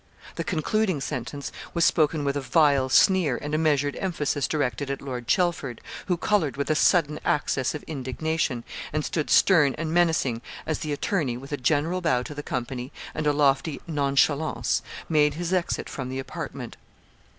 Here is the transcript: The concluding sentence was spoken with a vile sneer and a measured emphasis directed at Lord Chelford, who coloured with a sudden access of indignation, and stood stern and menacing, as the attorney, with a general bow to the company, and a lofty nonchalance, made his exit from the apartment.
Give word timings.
The 0.35 0.43
concluding 0.43 0.99
sentence 0.99 1.51
was 1.75 1.85
spoken 1.85 2.25
with 2.25 2.35
a 2.35 2.41
vile 2.41 2.89
sneer 2.89 3.37
and 3.39 3.53
a 3.53 3.57
measured 3.59 3.95
emphasis 3.97 4.47
directed 4.47 4.89
at 4.89 4.99
Lord 4.99 5.27
Chelford, 5.27 5.79
who 6.07 6.17
coloured 6.17 6.57
with 6.57 6.71
a 6.71 6.75
sudden 6.75 7.19
access 7.23 7.75
of 7.75 7.83
indignation, 7.83 8.63
and 8.91 9.05
stood 9.05 9.29
stern 9.29 9.75
and 9.75 9.93
menacing, 9.93 10.41
as 10.65 10.79
the 10.79 10.91
attorney, 10.91 11.37
with 11.37 11.51
a 11.51 11.55
general 11.57 12.01
bow 12.01 12.23
to 12.23 12.33
the 12.33 12.41
company, 12.41 12.91
and 13.13 13.27
a 13.27 13.31
lofty 13.31 13.79
nonchalance, 13.85 14.81
made 15.07 15.35
his 15.35 15.53
exit 15.53 15.87
from 15.87 16.09
the 16.09 16.17
apartment. 16.17 16.77